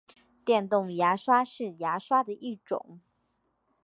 [0.43, 3.01] 电动牙刷是牙刷的一种。